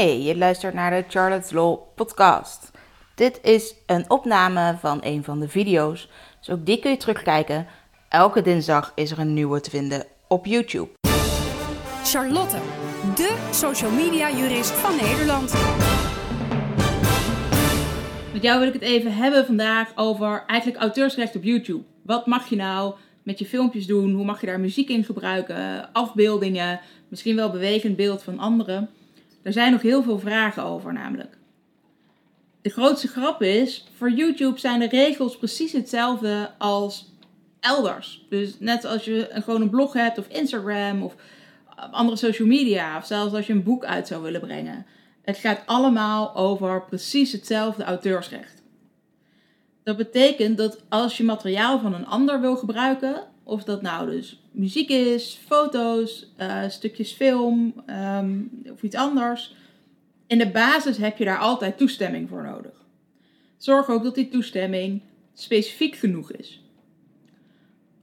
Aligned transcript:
Hey, 0.00 0.22
je 0.22 0.36
luistert 0.36 0.74
naar 0.74 0.90
de 0.90 1.04
Charlotte's 1.08 1.50
Law 1.50 1.78
podcast. 1.94 2.70
Dit 3.14 3.40
is 3.42 3.74
een 3.86 4.10
opname 4.10 4.76
van 4.78 4.98
een 5.02 5.24
van 5.24 5.40
de 5.40 5.48
video's, 5.48 6.08
dus 6.38 6.50
ook 6.50 6.66
die 6.66 6.78
kun 6.78 6.90
je 6.90 6.96
terugkijken. 6.96 7.66
Elke 8.08 8.42
dinsdag 8.42 8.92
is 8.94 9.10
er 9.10 9.18
een 9.18 9.34
nieuwe 9.34 9.60
te 9.60 9.70
vinden 9.70 10.06
op 10.28 10.46
YouTube. 10.46 10.88
Charlotte, 12.04 12.56
de 13.14 13.48
social 13.50 13.90
media 13.90 14.30
jurist 14.30 14.70
van 14.70 14.96
Nederland. 14.96 15.52
Met 18.32 18.42
jou 18.42 18.58
wil 18.58 18.68
ik 18.68 18.74
het 18.74 18.82
even 18.82 19.14
hebben 19.14 19.46
vandaag 19.46 19.92
over 19.94 20.44
eigenlijk 20.46 20.80
auteursrecht 20.80 21.36
op 21.36 21.42
YouTube. 21.42 21.84
Wat 22.02 22.26
mag 22.26 22.48
je 22.48 22.56
nou 22.56 22.94
met 23.22 23.38
je 23.38 23.46
filmpjes 23.46 23.86
doen? 23.86 24.14
Hoe 24.14 24.24
mag 24.24 24.40
je 24.40 24.46
daar 24.46 24.60
muziek 24.60 24.88
in 24.88 25.04
gebruiken? 25.04 25.92
Afbeeldingen, 25.92 26.80
misschien 27.08 27.36
wel 27.36 27.50
bewegend 27.50 27.96
beeld 27.96 28.22
van 28.22 28.38
anderen. 28.38 28.90
Er 29.42 29.52
zijn 29.52 29.72
nog 29.72 29.82
heel 29.82 30.02
veel 30.02 30.18
vragen 30.18 30.62
over 30.62 30.92
namelijk. 30.92 31.38
De 32.62 32.70
grootste 32.70 33.08
grap 33.08 33.42
is, 33.42 33.86
voor 33.96 34.10
YouTube 34.10 34.58
zijn 34.58 34.80
de 34.80 34.88
regels 34.88 35.38
precies 35.38 35.72
hetzelfde 35.72 36.50
als 36.58 37.14
elders. 37.60 38.26
Dus 38.28 38.58
net 38.58 38.84
als 38.84 39.04
je 39.04 39.28
gewoon 39.30 39.60
een 39.60 39.70
blog 39.70 39.92
hebt 39.92 40.18
of 40.18 40.28
Instagram 40.28 41.02
of 41.02 41.14
andere 41.90 42.16
social 42.16 42.48
media 42.48 42.96
of 42.96 43.06
zelfs 43.06 43.34
als 43.34 43.46
je 43.46 43.52
een 43.52 43.62
boek 43.62 43.84
uit 43.84 44.06
zou 44.06 44.22
willen 44.22 44.40
brengen. 44.40 44.86
Het 45.22 45.36
gaat 45.36 45.62
allemaal 45.66 46.34
over 46.34 46.84
precies 46.84 47.32
hetzelfde 47.32 47.84
auteursrecht. 47.84 48.62
Dat 49.82 49.96
betekent 49.96 50.56
dat 50.56 50.82
als 50.88 51.16
je 51.16 51.24
materiaal 51.24 51.80
van 51.80 51.94
een 51.94 52.06
ander 52.06 52.40
wil 52.40 52.56
gebruiken, 52.56 53.22
of 53.50 53.64
dat 53.64 53.82
nou 53.82 54.10
dus 54.10 54.42
muziek 54.50 54.88
is, 54.88 55.40
foto's, 55.46 56.26
uh, 56.38 56.68
stukjes 56.68 57.12
film 57.12 57.74
um, 57.86 58.50
of 58.72 58.82
iets 58.82 58.96
anders, 58.96 59.54
in 60.26 60.38
de 60.38 60.50
basis 60.50 60.96
heb 60.96 61.18
je 61.18 61.24
daar 61.24 61.38
altijd 61.38 61.78
toestemming 61.78 62.28
voor 62.28 62.42
nodig. 62.42 62.72
Zorg 63.56 63.88
ook 63.88 64.02
dat 64.02 64.14
die 64.14 64.28
toestemming 64.28 65.00
specifiek 65.34 65.96
genoeg 65.96 66.32
is. 66.32 66.62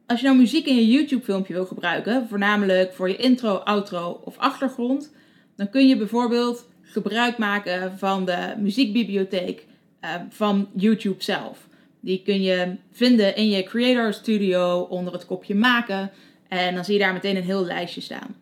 Als 0.06 0.20
je 0.20 0.26
nou 0.26 0.38
muziek 0.38 0.66
in 0.66 0.76
je 0.76 0.88
YouTube-filmpje 0.88 1.54
wil 1.54 1.66
gebruiken, 1.66 2.28
voornamelijk 2.28 2.94
voor 2.94 3.10
je 3.10 3.16
intro, 3.16 3.56
outro 3.56 4.22
of 4.24 4.38
achtergrond, 4.38 5.14
dan 5.56 5.70
kun 5.70 5.88
je 5.88 5.98
bijvoorbeeld 5.98 6.68
gebruik 6.82 7.38
maken 7.38 7.98
van 7.98 8.26
de 8.26 8.54
muziekbibliotheek 8.58 9.66
uh, 10.02 10.16
van 10.30 10.70
YouTube 10.74 11.24
zelf. 11.24 11.67
Die 12.08 12.22
kun 12.22 12.42
je 12.42 12.76
vinden 12.92 13.36
in 13.36 13.50
je 13.50 13.64
Creator 13.64 14.14
Studio 14.14 14.80
onder 14.80 15.14
het 15.14 15.26
kopje 15.26 15.56
maken. 15.56 16.12
En 16.48 16.76
dan 16.76 16.86
zie 16.86 16.94
je 16.94 17.00
daar 17.00 17.14
meteen 17.14 17.36
een 17.36 17.44
heel 17.44 17.66
lijstje 17.66 18.02
staan. 18.02 18.36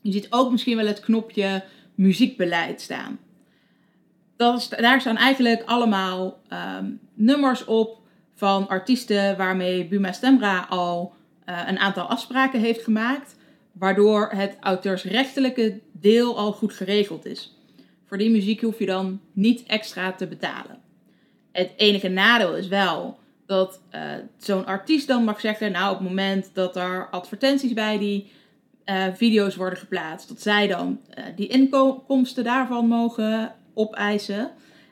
Je 0.00 0.12
ziet 0.12 0.26
ook 0.30 0.50
misschien 0.50 0.76
wel 0.76 0.86
het 0.86 1.00
knopje 1.00 1.64
muziekbeleid 1.94 2.80
staan. 2.80 3.18
Daar 4.68 5.00
staan 5.00 5.16
eigenlijk 5.16 5.62
allemaal 5.64 6.40
um, 6.78 7.00
nummers 7.14 7.64
op 7.64 8.00
van 8.34 8.68
artiesten 8.68 9.36
waarmee 9.36 9.86
Buma 9.86 10.12
Stemra 10.12 10.66
al 10.68 11.14
uh, 11.48 11.62
een 11.66 11.78
aantal 11.78 12.06
afspraken 12.06 12.60
heeft 12.60 12.82
gemaakt. 12.82 13.36
Waardoor 13.72 14.30
het 14.34 14.56
auteursrechtelijke 14.60 15.80
deel 15.92 16.38
al 16.38 16.52
goed 16.52 16.72
geregeld 16.72 17.26
is. 17.26 17.56
Voor 18.04 18.18
die 18.18 18.30
muziek 18.30 18.60
hoef 18.60 18.78
je 18.78 18.86
dan 18.86 19.20
niet 19.32 19.62
extra 19.62 20.12
te 20.12 20.26
betalen. 20.26 20.81
Het 21.52 21.72
enige 21.76 22.08
nadeel 22.08 22.56
is 22.56 22.68
wel 22.68 23.18
dat 23.46 23.80
uh, 23.94 24.00
zo'n 24.38 24.66
artiest 24.66 25.06
dan 25.06 25.24
mag 25.24 25.40
zeggen, 25.40 25.72
nou 25.72 25.92
op 25.92 25.98
het 25.98 26.08
moment 26.08 26.50
dat 26.52 26.76
er 26.76 27.08
advertenties 27.10 27.72
bij 27.72 27.98
die 27.98 28.30
uh, 28.86 29.04
video's 29.14 29.56
worden 29.56 29.78
geplaatst, 29.78 30.28
dat 30.28 30.42
zij 30.42 30.66
dan 30.66 31.00
uh, 31.18 31.24
die 31.36 31.48
inkomsten 31.48 32.44
daarvan 32.44 32.86
mogen 32.86 33.54
opeisen. 33.74 34.50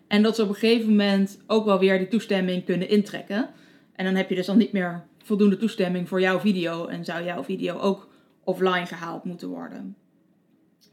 En 0.09 0.23
dat 0.23 0.37
ze 0.37 0.43
op 0.43 0.49
een 0.49 0.55
gegeven 0.55 0.89
moment 0.89 1.39
ook 1.47 1.65
wel 1.65 1.79
weer 1.79 1.99
die 1.99 2.09
toestemming 2.09 2.65
kunnen 2.65 2.89
intrekken. 2.89 3.49
En 3.95 4.05
dan 4.05 4.15
heb 4.15 4.29
je 4.29 4.35
dus 4.35 4.47
dan 4.47 4.59
niet 4.59 4.73
meer 4.73 5.05
voldoende 5.23 5.57
toestemming 5.57 6.09
voor 6.09 6.21
jouw 6.21 6.41
video 6.41 6.87
en 6.87 7.05
zou 7.05 7.25
jouw 7.25 7.45
video 7.45 7.79
ook 7.79 8.09
offline 8.45 8.87
gehaald 8.87 9.25
moeten 9.25 9.49
worden. 9.49 9.97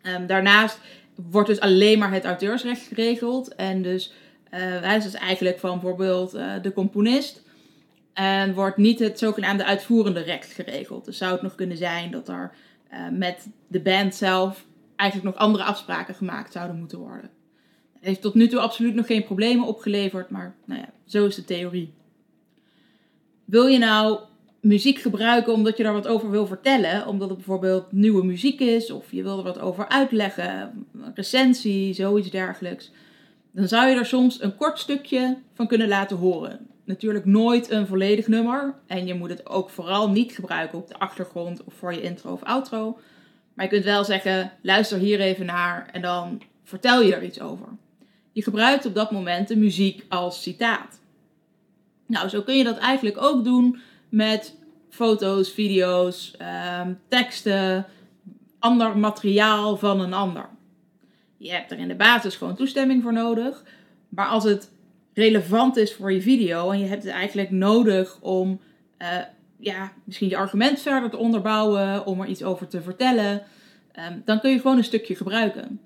Um, 0.04 0.28
daarnaast 0.28 0.80
wordt 1.16 1.48
dus 1.48 1.60
alleen 1.60 2.00
maar 2.00 2.12
het 2.12 2.26
auteursrecht 2.26 2.88
geregeld. 2.88 3.56
En 3.56 3.82
dus 3.82 4.14
hij 4.50 4.98
is 4.98 5.04
dus 5.04 5.14
eigenlijk 5.14 5.60
van 5.60 5.72
bijvoorbeeld 5.80 6.36
uh, 6.36 6.54
de 6.62 6.74
componist. 6.74 7.46
En 8.14 8.54
wordt 8.54 8.78
niet 8.78 9.00
het 9.00 9.20
zogenaamde 9.20 9.66
uitvoerende 9.66 10.22
recht 10.22 10.52
geregeld. 10.52 11.06
Dus 11.06 11.18
zou 11.18 11.32
het 11.32 11.42
nog 11.42 11.56
kunnen 11.56 11.78
zijn 11.78 12.12
dat 12.12 12.28
er 12.28 12.52
uh, 12.94 13.10
met 13.12 13.48
de 13.68 13.80
band 13.80 14.16
zelf 14.16 14.66
eigenlijk 14.96 15.36
nog 15.36 15.44
andere 15.44 15.64
afspraken 15.64 16.16
gemaakt 16.16 16.52
zouden 16.52 16.80
moeten 16.80 16.98
worden. 16.98 17.30
Het 17.94 18.06
heeft 18.06 18.22
tot 18.22 18.34
nu 18.34 18.48
toe 18.48 18.60
absoluut 18.60 18.96
nog 18.96 19.06
geen 19.06 19.24
problemen 19.24 19.68
opgeleverd, 19.68 20.30
maar 20.30 20.56
nou 20.66 20.80
ja, 20.80 20.90
zo 21.06 21.26
is 21.26 21.36
de 21.36 21.46
theorie. 21.46 21.94
Wil 23.46 23.68
je 23.68 23.78
nou 23.78 24.20
muziek 24.60 25.00
gebruiken 25.00 25.54
omdat 25.54 25.78
je 25.78 25.84
daar 25.84 25.94
wat 25.94 26.08
over 26.08 26.32
wil 26.32 26.48
vertellen, 26.48 27.08
omdat 27.08 27.30
het 27.30 27.38
bijvoorbeeld 27.38 27.92
nieuwe 27.92 28.26
muziek 28.26 28.60
is, 28.60 28.92
of 28.92 29.12
je 29.12 29.24
wil 29.24 29.38
er 29.38 29.44
wat 29.44 29.60
over 29.60 29.88
uitleggen, 29.88 30.86
recensie, 31.14 31.94
zoiets 31.94 32.30
dergelijks, 32.30 32.92
dan 33.52 33.68
zou 33.68 33.88
je 33.88 33.96
er 33.96 34.06
soms 34.06 34.42
een 34.42 34.56
kort 34.56 34.80
stukje 34.80 35.38
van 35.54 35.68
kunnen 35.68 35.88
laten 35.88 36.18
horen. 36.18 36.68
Natuurlijk 36.86 37.26
nooit 37.26 37.70
een 37.72 37.88
volledig 37.88 38.28
nummer. 38.28 38.76
En 38.88 39.08
je 39.08 39.14
moet 39.14 39.30
het 39.30 39.50
ook 39.50 39.70
vooral 39.70 40.10
niet 40.10 40.32
gebruiken 40.32 40.78
op 40.78 40.88
de 40.88 40.98
achtergrond 40.98 41.64
of 41.64 41.74
voor 41.74 41.94
je 41.94 42.02
intro 42.02 42.32
of 42.32 42.44
outro. 42.44 43.00
Maar 43.54 43.66
je 43.66 43.72
kunt 43.72 43.84
wel 43.84 44.04
zeggen: 44.04 44.52
luister 44.62 44.98
hier 44.98 45.20
even 45.20 45.46
naar 45.46 45.90
en 45.92 46.02
dan 46.02 46.42
vertel 46.64 47.02
je 47.02 47.16
er 47.16 47.24
iets 47.24 47.42
over. 47.42 47.68
Je 48.32 48.44
gebruikt 48.44 48.86
op 48.86 48.96
dat 48.96 49.12
moment 49.12 49.48
de 49.48 49.58
muziek 49.58 50.06
als 50.10 50.42
citaat. 50.42 51.00
Nou, 52.06 52.28
zo 52.30 52.42
kun 52.42 52.58
je 52.58 52.64
dat 52.64 52.78
eigenlijk 52.78 53.22
ook 53.22 53.44
doen 53.44 53.80
met 54.10 54.56
foto's, 54.90 55.52
video's, 55.52 56.36
um, 56.82 57.00
teksten, 57.08 57.86
ander 58.60 58.98
materiaal 58.98 59.78
van 59.78 60.00
een 60.00 60.14
ander. 60.14 60.50
Je 61.38 61.52
hebt 61.52 61.72
er 61.72 61.78
in 61.78 61.88
de 61.88 61.96
basis 61.96 62.36
gewoon 62.36 62.56
toestemming 62.56 63.04
voor 63.04 63.14
nodig. 63.14 63.64
Maar 64.10 64.28
als 64.28 64.44
het 64.44 64.72
relevant 65.14 65.78
is 65.78 65.94
voor 65.94 66.12
je 66.12 66.22
video 66.22 66.72
en 66.72 66.80
je 66.80 66.86
hebt 66.86 67.04
het 67.04 67.12
eigenlijk 67.12 67.52
nodig 67.52 68.18
om 68.22 68.60
uh, 69.02 69.08
ja, 69.60 69.92
misschien 70.04 70.30
je 70.30 70.38
argument 70.38 70.82
verder 70.82 71.10
te 71.10 71.18
onderbouwen, 71.18 72.06
om 72.06 72.22
er 72.22 72.28
iets 72.28 72.44
over 72.44 72.68
te 72.68 72.82
vertellen, 72.82 73.44
um, 74.12 74.22
dan 74.26 74.40
kun 74.40 74.52
je 74.52 74.60
gewoon 74.60 74.78
een 74.78 74.84
stukje 74.84 75.16
gebruiken. 75.16 75.80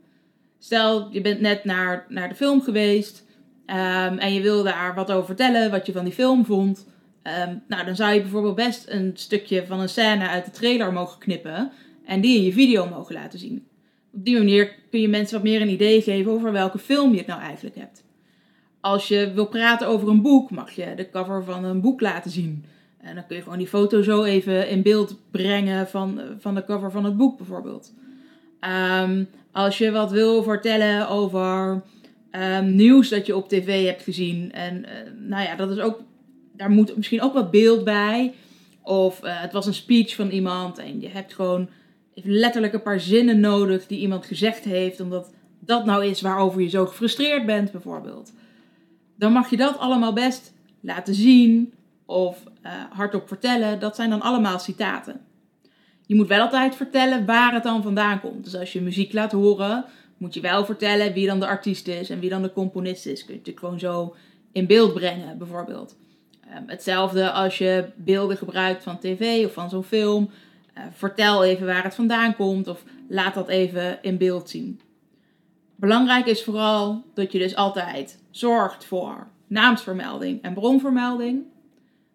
Stel, 0.60 1.08
je 1.12 1.22
bent 1.22 1.40
net 1.40 1.64
naar, 1.64 2.06
naar 2.10 2.30
de 2.30 2.36
film 2.36 2.62
geweest 2.62 3.26
um, 3.66 4.18
en 4.18 4.34
je 4.34 4.42
wil 4.42 4.64
daar 4.64 4.96
wat 4.96 5.12
over 5.12 5.26
vertellen, 5.26 5.72
wat 5.72 5.86
je 5.86 5.92
van 5.92 6.04
die 6.04 6.14
film 6.14 6.46
vond. 6.46 6.88
Um, 7.24 7.64
nou, 7.68 7.86
dan 7.86 7.96
zou 7.96 8.14
je 8.14 8.22
bijvoorbeeld 8.22 8.56
best 8.56 8.90
een 8.90 9.12
stukje 9.14 9.66
van 9.66 9.80
een 9.80 9.90
scène 9.90 10.28
uit 10.28 10.46
de 10.46 10.52
trailer 10.52 10.94
mogen 10.94 11.20
knippen 11.20 11.72
en 12.06 12.22
die 12.22 12.38
in 12.38 12.44
je 12.44 12.54
video 12.54 12.90
mogen 12.90 13.16
laten 13.16 13.40
zien. 13.40 13.68
Op 14.14 14.26
die 14.26 14.38
manier 14.38 14.76
kun 14.90 15.02
je 15.02 15.08
mensen 15.08 15.36
wat 15.36 15.44
meer 15.44 15.62
een 15.62 15.70
idee 15.70 16.02
geven 16.02 16.32
over 16.32 16.52
welke 16.52 16.78
film 16.78 17.12
je 17.12 17.18
het 17.18 17.28
nou 17.28 17.42
eigenlijk 17.42 17.76
hebt. 17.76 18.04
Als 18.80 19.08
je 19.08 19.32
wil 19.34 19.48
praten 19.48 19.88
over 19.88 20.10
een 20.10 20.22
boek, 20.22 20.52
mag 20.52 20.72
je 20.72 20.94
de 20.96 21.10
cover 21.10 21.44
van 21.44 21.64
een 21.64 21.82
boek 21.82 22.02
laten 22.02 22.32
zien. 22.32 22.66
En 22.98 23.16
dan 23.16 23.26
kun 23.28 23.36
je 23.36 23.42
gewoon 23.42 23.58
die 23.58 23.68
foto 23.68 24.02
zo 24.02 24.24
even 24.24 24.70
in 24.70 24.82
beeld 24.82 25.18
brengen 25.32 25.88
van, 25.88 26.22
van 26.40 26.56
de 26.56 26.64
cover 26.64 26.92
van 26.92 27.06
het 27.06 27.18
boek 27.18 27.38
bijvoorbeeld. 27.38 27.94
Um, 29.02 29.28
als 29.52 29.78
je 29.78 29.92
wat 29.92 30.12
wil 30.12 30.44
vertellen 30.44 31.10
over 31.10 31.84
um, 32.32 32.76
nieuws 32.76 33.10
dat 33.10 33.26
je 33.26 33.36
op 33.36 33.50
tv 33.50 33.86
hebt 33.86 34.04
gezien. 34.04 34.52
En 34.52 34.78
uh, 34.78 34.90
nou 35.28 35.44
ja, 35.44 35.56
dat 35.56 35.72
is 35.72 35.80
ook, 35.80 36.02
daar 36.56 36.70
moet 36.70 36.96
misschien 36.96 37.22
ook 37.22 37.34
wat 37.34 37.52
beeld 37.52 37.84
bij. 37.84 38.34
Of 38.84 39.24
uh, 39.24 39.42
het 39.42 39.52
was 39.54 39.66
een 39.66 39.74
speech 39.74 40.16
van 40.16 40.30
iemand 40.30 40.78
en 40.78 41.02
je 41.02 41.10
hebt 41.10 41.34
gewoon 41.34 41.70
even 42.14 42.32
letterlijk 42.32 42.74
een 42.74 42.82
paar 42.82 43.00
zinnen 43.00 43.40
nodig 43.40 43.88
die 43.88 44.00
iemand 44.00 44.26
gezegd 44.26 44.64
heeft. 44.64 45.00
Omdat 45.00 45.34
dat 45.60 45.86
nou 45.86 46.06
is 46.06 46.22
waarover 46.22 46.62
je 46.62 46.70
zo 46.70 46.86
gefrustreerd 46.86 47.46
bent 47.46 47.72
bijvoorbeeld. 47.72 48.34
Dan 49.16 49.32
mag 49.32 49.50
je 49.50 49.58
dat 49.58 49.78
allemaal 49.78 50.14
best 50.14 50.54
laten 50.80 51.16
zien 51.16 51.74
of 52.06 52.44
uh, 52.66 52.72
hardop 52.90 53.28
vertellen. 53.28 53.80
Dat 53.80 53.96
zijn 53.96 54.10
dan 54.10 54.22
allemaal 54.22 54.60
citaten. 54.60 55.22
Je 56.06 56.16
moet 56.16 56.28
wel 56.28 56.42
altijd 56.42 56.76
vertellen 56.76 57.26
waar 57.26 57.54
het 57.54 57.64
dan 57.64 57.84
vandaan 57.84 58.20
komt. 58.20 58.44
Dus 58.44 58.56
als 58.56 58.74
je 58.74 58.82
muziek 58.82 59.14
laat 59.14 59.32
horen, 59.32 59.86
moet 60.18 60.34
je 60.34 60.42
wel 60.42 60.66
vertellen 60.66 61.14
wie 61.14 61.28
dan 61.28 61.40
de 61.40 61.48
artiest 61.48 61.88
is 61.88 62.10
en 62.10 62.20
wie 62.20 62.30
dan 62.30 62.42
de 62.42 62.54
componist 62.54 63.06
is. 63.06 63.20
Kun 63.20 63.34
je 63.34 63.40
natuurlijk 63.40 63.66
gewoon 63.66 63.80
zo 63.80 64.16
in 64.52 64.68
beeld 64.68 64.94
brengen, 64.94 65.38
bijvoorbeeld. 65.38 65.96
Um, 66.58 66.64
hetzelfde 66.68 67.32
als 67.32 67.58
je 67.58 67.86
beelden 67.96 68.38
gebruikt 68.38 68.84
van 68.84 69.00
tv 69.00 69.46
of 69.46 69.54
van 69.54 69.70
zo'n 69.70 69.84
film. 69.84 70.30
Uh, 70.78 70.84
vertel 70.92 71.44
even 71.44 71.66
waar 71.66 71.84
het 71.84 71.96
vandaan 71.96 72.36
komt 72.36 72.68
of 72.68 72.84
laat 73.08 73.34
dat 73.34 73.48
even 73.48 74.00
in 74.02 74.18
beeld 74.18 74.50
zien. 74.50 74.82
Belangrijk 75.76 76.26
is 76.26 76.44
vooral 76.44 77.04
dat 77.14 77.32
je 77.32 77.40
dus 77.40 77.56
altijd 77.56 78.20
zorgt 78.30 78.86
voor 78.86 79.28
naamsvermelding 79.48 80.42
en 80.42 80.54
bronvermelding. 80.54 81.44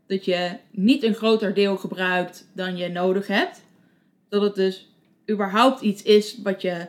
Dat 0.07 0.25
je 0.25 0.57
niet 0.71 1.03
een 1.03 1.15
groter 1.15 1.55
deel 1.55 1.77
gebruikt 1.77 2.49
dan 2.53 2.77
je 2.77 2.89
nodig 2.89 3.27
hebt. 3.27 3.65
Dat 4.29 4.43
het 4.43 4.55
dus 4.55 4.89
überhaupt 5.31 5.81
iets 5.81 6.03
is 6.03 6.39
wat 6.43 6.63
je 6.63 6.87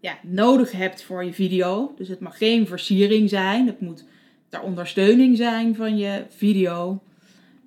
ja, 0.00 0.18
nodig 0.22 0.72
hebt 0.72 1.02
voor 1.02 1.24
je 1.24 1.32
video. 1.32 1.94
Dus 1.96 2.08
het 2.08 2.20
mag 2.20 2.38
geen 2.38 2.66
versiering 2.66 3.28
zijn. 3.28 3.66
Het 3.66 3.80
moet 3.80 4.04
ter 4.48 4.60
ondersteuning 4.60 5.36
zijn 5.36 5.76
van 5.76 5.96
je 5.96 6.24
video. 6.28 7.02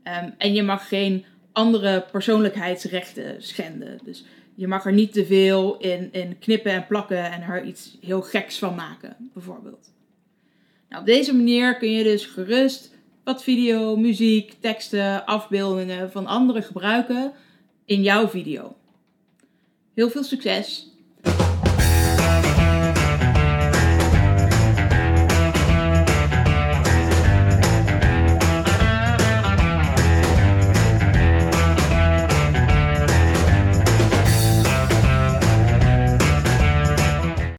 Ehm, 0.04 0.30
en 0.38 0.54
je 0.54 0.64
mag 0.64 0.88
geen 0.88 1.26
andere 1.56 2.06
persoonlijkheidsrechten 2.12 3.44
schenden. 3.44 4.00
Dus 4.04 4.26
je 4.56 4.68
mag 4.68 4.86
er 4.86 4.94
niet 4.94 5.14
te 5.14 5.26
veel 5.26 5.78
in, 5.78 6.10
in 6.12 6.40
knippen 6.40 6.72
en 6.72 6.88
plakken 6.88 7.32
en 7.32 7.42
er 7.42 7.64
iets 7.64 7.98
heel 8.02 8.22
geks 8.22 8.58
van 8.58 8.76
maken, 8.76 9.16
bijvoorbeeld. 9.34 9.92
Nou, 10.90 11.02
op 11.02 11.08
deze 11.08 11.36
manier 11.36 11.78
kun 11.78 11.92
je 11.92 12.04
dus 12.04 12.26
gerust 12.26 12.94
wat 13.24 13.44
video, 13.44 13.96
muziek, 13.96 14.56
teksten, 14.60 15.26
afbeeldingen 15.26 16.12
van 16.12 16.26
anderen 16.26 16.64
gebruiken 16.64 17.34
in 17.86 18.02
jouw 18.02 18.28
video. 18.28 18.76
Heel 19.94 20.10
veel 20.10 20.24
succes! 20.24 20.95